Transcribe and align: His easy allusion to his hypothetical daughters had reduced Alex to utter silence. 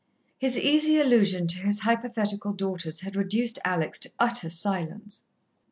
His 0.39 0.57
easy 0.57 0.99
allusion 0.99 1.45
to 1.45 1.59
his 1.59 1.81
hypothetical 1.81 2.53
daughters 2.53 3.01
had 3.01 3.15
reduced 3.15 3.59
Alex 3.63 3.99
to 3.99 4.11
utter 4.19 4.49
silence. 4.49 5.27